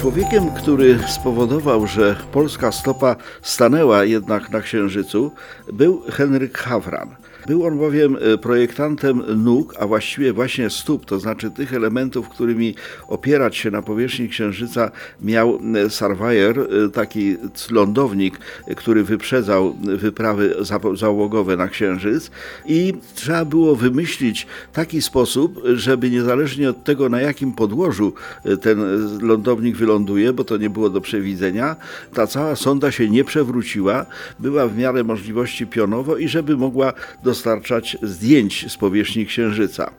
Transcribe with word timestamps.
Człowiekiem, 0.00 0.50
który 0.50 0.98
spowodował, 1.08 1.86
że 1.86 2.16
polska 2.32 2.72
stopa 2.72 3.16
stanęła 3.42 4.04
jednak 4.04 4.50
na 4.50 4.60
Księżycu, 4.60 5.30
był 5.72 6.02
Henryk 6.10 6.58
Hawran. 6.58 7.16
Był 7.46 7.66
on 7.66 7.78
bowiem 7.78 8.16
e, 8.16 8.38
projektantem 8.38 9.22
nóg, 9.44 9.74
a 9.78 9.86
właściwie 9.86 10.32
właśnie 10.32 10.70
stóp, 10.70 11.06
to 11.06 11.20
znaczy 11.20 11.50
tych 11.50 11.74
elementów, 11.74 12.28
którymi 12.28 12.74
opierać 13.08 13.56
się 13.56 13.70
na 13.70 13.82
powierzchni 13.82 14.28
Księżyca 14.28 14.90
miał 15.22 15.58
e, 15.86 15.90
Surveyor, 15.90 16.58
e, 16.58 16.88
taki 16.88 17.36
lądownik, 17.70 18.38
który 18.76 19.04
wyprzedzał 19.04 19.74
wyprawy 19.82 20.54
załogowe 20.94 21.56
na 21.56 21.68
Księżyc 21.68 22.30
i 22.66 22.94
trzeba 23.14 23.44
było 23.44 23.76
wymyślić 23.76 24.46
taki 24.72 25.02
sposób, 25.02 25.62
żeby 25.74 26.10
niezależnie 26.10 26.70
od 26.70 26.84
tego, 26.84 27.08
na 27.08 27.20
jakim 27.20 27.52
podłożu 27.52 28.12
ten 28.60 28.80
lądownik 29.22 29.76
wyląduje, 29.90 30.32
bo 30.32 30.44
to 30.44 30.56
nie 30.56 30.70
było 30.70 30.90
do 30.90 31.00
przewidzenia, 31.00 31.76
ta 32.14 32.26
cała 32.26 32.56
sonda 32.56 32.92
się 32.92 33.10
nie 33.10 33.24
przewróciła, 33.24 34.06
była 34.38 34.66
w 34.68 34.78
miarę 34.78 35.04
możliwości 35.04 35.66
pionowo 35.66 36.16
i 36.16 36.28
żeby 36.28 36.56
mogła 36.56 36.92
dostarczać 37.24 37.96
zdjęć 38.02 38.72
z 38.72 38.76
powierzchni 38.76 39.26
Księżyca. 39.26 39.90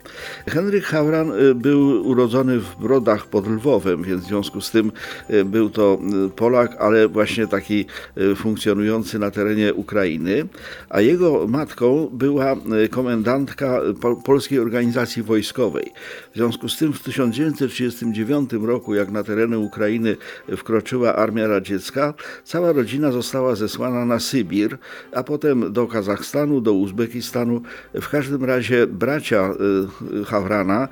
Henryk 0.48 0.84
Hauran 0.84 1.31
y, 1.31 1.55
był 1.55 2.08
urodzony 2.08 2.59
w 2.59 2.76
Brodach 2.76 3.26
pod 3.26 3.48
Lwowem, 3.48 4.04
więc 4.04 4.23
w 4.23 4.27
związku 4.27 4.62
z 4.62 4.72
tym 4.72 4.91
y, 5.30 5.45
był 5.45 5.70
to 5.70 6.00
y, 6.28 6.30
Polak, 6.30 6.76
ale 6.80 7.08
właśnie 7.08 7.48
taki 7.48 7.86
funkcjonujący 8.36 9.20
na 9.20 9.31
terenie 9.31 9.73
Ukrainy, 9.73 10.48
a 10.89 11.02
jego 11.02 11.48
matką 11.48 12.09
była 12.14 12.55
komendantka 12.92 13.81
Polskiej 14.25 14.59
Organizacji 14.59 15.23
Wojskowej. 15.23 15.92
W 16.31 16.36
związku 16.36 16.69
z 16.69 16.78
tym 16.78 16.94
w 16.94 17.03
1939 17.03 18.53
roku, 18.53 18.95
jak 18.95 19.12
na 19.12 19.23
tereny 19.23 19.59
Ukrainy 19.59 19.81
wkroczyła 20.58 21.16
armia 21.16 21.48
radziecka, 21.48 22.14
cała 22.44 22.72
rodzina 22.72 23.12
została 23.12 23.56
zesłana 23.56 24.06
na 24.06 24.20
Sybir, 24.20 24.78
a 25.14 25.24
potem 25.24 25.74
do 25.74 25.88
Kazachstanu, 25.88 26.62
do 26.62 26.74
Uzbekistanu, 26.74 27.32
stanu. 27.32 27.62
W 28.02 28.09
każdym 28.09 28.46
razie 28.46 28.88
bracia 28.88 29.54
y, 30.22 30.26
Hawrana 30.26 30.88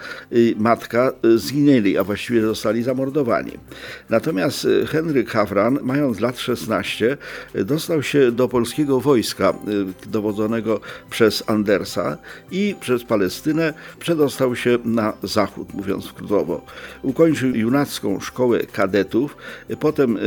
matka 0.58 1.12
y, 1.26 1.38
zginęli, 1.38 1.98
a 1.98 2.04
właściwie 2.04 2.42
zostali 2.42 2.84
zamordowani. 2.84 3.52
Natomiast 4.10 4.66
y, 4.66 4.88
Henryk 4.88 5.30
Hawran, 5.30 5.80
mając 5.82 6.20
lat 6.20 6.40
16, 6.40 7.17
dostał 7.66 8.04
się 8.04 8.32
do 8.32 8.48
polskiego 8.48 9.00
wojska 9.00 9.54
dowodzonego 10.08 10.80
przez 11.10 11.44
Andersa 11.48 12.17
i 12.52 12.76
przez 12.80 13.04
Palestynę 13.04 13.73
przedostał 14.00 14.56
się 14.56 14.78
na 14.86 15.14
zachód, 15.23 15.73
mówiąc 15.73 16.14
krótko. 16.14 16.62
Ukończył 17.02 17.56
junacką 17.56 18.20
szkołę 18.20 18.60
kadetów, 18.80 19.38
potem 19.80 20.17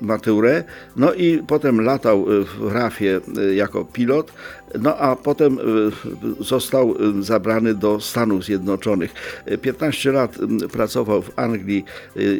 maturę, 0.00 0.64
no 0.96 1.12
i 1.14 1.42
potem 1.46 1.80
latał 1.80 2.26
w 2.58 2.72
RAFie 2.72 3.20
jako 3.54 3.84
pilot, 3.84 4.32
no 4.78 4.96
a 4.96 5.16
potem 5.16 5.58
y, 5.58 6.44
został 6.44 6.94
y, 7.18 7.22
zabrany 7.22 7.74
do 7.74 8.00
Stanów 8.00 8.44
Zjednoczonych. 8.44 9.14
15 9.62 10.12
lat 10.12 10.36
y, 10.64 10.68
pracował 10.68 11.22
w 11.22 11.38
Anglii 11.38 11.84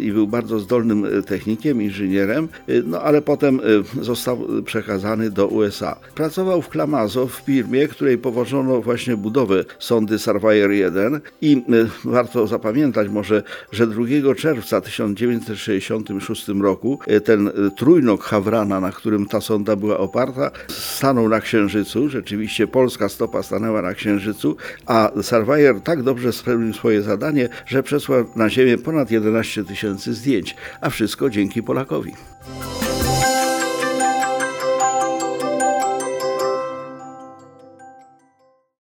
i 0.01 0.13
był 0.13 0.27
bardzo 0.27 0.59
zdolnym 0.59 1.07
technikiem, 1.27 1.83
inżynierem, 1.83 2.49
no 2.85 3.03
ale 3.03 3.23
potem 3.23 3.61
został 4.01 4.47
przekazany 4.65 5.31
do 5.31 5.47
USA. 5.47 5.97
Pracował 6.15 6.63
w 6.63 6.69
Klamazo 6.69 7.27
w 7.27 7.33
firmie, 7.35 7.89
której 7.89 8.19
powożono 8.19 8.81
właśnie 8.81 9.17
budowę 9.17 9.65
sondy 9.79 10.19
Surveyor 10.19 10.71
1 10.71 11.21
i 11.43 11.63
warto 12.05 12.47
zapamiętać 12.47 13.09
może, 13.09 13.43
że 13.73 13.87
2 13.87 14.35
czerwca 14.37 14.81
1966 15.55 16.49
roku 16.49 16.99
ten 17.25 17.51
trójnok 17.77 18.25
Hawrana, 18.25 18.81
na 18.81 18.93
którym 18.93 19.27
ta 19.27 19.41
sonda 19.41 19.77
była 19.77 19.99
oparta, 19.99 20.51
stanął 20.69 21.29
na 21.29 21.41
Księżycu, 21.41 22.09
rzeczywiście 22.09 22.67
polska 22.67 23.09
stopa 23.09 23.43
stanęła 23.43 23.83
na 23.83 23.95
Księżycu, 23.95 24.57
a 24.87 25.11
Surveyor 25.23 25.81
tak 25.81 26.03
dobrze 26.03 26.33
spełnił 26.33 26.75
swoje 26.75 27.03
zadanie, 27.03 27.49
że 27.67 27.83
przesłał 27.83 28.25
na 28.37 28.51
Ziemię 28.51 28.79
ponad 28.79 29.11
11 29.11 29.65
tysięcy 29.65 30.15
zdjęć, 30.15 30.57
a 30.81 30.91
wszystko 30.91 31.31
dzięki 31.31 31.63
Polakowi. 31.63 32.13